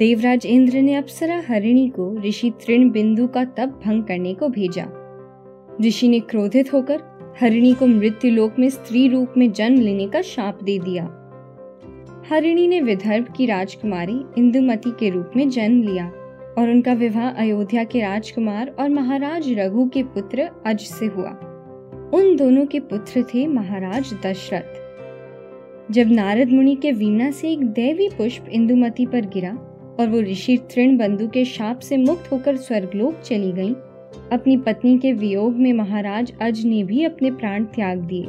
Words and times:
देवराज 0.00 0.46
इंद्र 0.46 0.78
ने 0.78 0.94
अप्सरा 0.94 1.42
हरिणी 1.48 1.88
को 1.88 2.20
ऋषि 2.20 2.50
तृण 2.50 2.90
बिंदु 2.90 3.26
का 3.26 3.44
तप 3.44 3.80
भंग 3.86 4.04
करने 4.04 4.34
को 4.34 4.48
भेजा। 4.48 4.86
ऋषि 5.82 6.08
ने 6.08 6.20
क्रोधित 6.20 6.72
होकर 6.72 7.02
हरिणी 7.40 7.74
को 7.74 7.86
मृत्यु 7.86 8.30
लोक 8.30 8.58
में 8.58 8.70
स्त्री 8.70 9.08
रूप 9.08 9.34
में 9.36 9.52
जन्म 9.52 9.80
लेने 9.80 10.08
का 10.08 10.22
शाप 10.22 10.62
दे 10.62 10.78
दिया। 10.78 11.04
हरिणी 12.30 12.66
ने 12.68 12.80
विदर्भ 12.80 13.32
की 13.36 13.46
राजकुमारी 13.46 14.20
इंदुमती 14.38 14.90
के 14.90 15.10
रूप 15.10 15.30
में 15.36 15.48
जन्म 15.50 15.82
लिया 15.82 16.06
और 16.58 16.70
उनका 16.70 16.92
विवाह 16.92 17.30
अयोध्या 17.30 17.84
के 17.84 18.00
राजकुमार 18.00 18.74
और 18.78 18.88
महाराज 18.88 19.52
रघु 19.52 19.88
के 19.88 20.02
पुत्र 20.02 20.50
अज 20.66 20.80
से 20.80 21.06
हुआ। 21.06 21.30
उन 22.14 22.36
दोनों 22.36 22.66
के 22.66 22.80
पुत्र 22.80 23.22
थे 23.22 23.46
महाराज 23.46 24.14
दशरथ। 24.26 25.92
जब 25.92 26.06
नारद 26.06 26.48
मुनि 26.48 26.76
के 26.76 26.92
वीणा 26.92 27.30
से 27.30 27.52
एक 27.52 27.64
देवी 27.64 28.08
पुष्प 28.08 28.48
इंदुमती 28.48 29.06
पर 29.06 29.20
गिरा 29.20 29.58
और 30.00 30.08
वो 30.08 30.20
ऋषि 30.20 30.56
तृण 30.56 30.96
बंधु 30.96 31.28
के 31.28 31.44
शाप 31.44 31.80
से 31.80 31.96
मुक्त 31.96 32.32
होकर 32.32 32.56
स्वर्गलोक 32.56 33.20
चली 33.20 33.52
गईं, 33.52 33.74
अपनी 34.32 34.56
पत्नी 34.56 34.98
के 34.98 35.12
वियोग 35.12 35.56
में 35.56 35.72
महाराज 35.72 36.32
अज 36.42 36.64
ने 36.64 36.82
भी 36.84 37.04
अपने 37.04 37.30
प्राण 37.30 37.64
त्याग 37.64 37.98
दिए। 37.98 38.26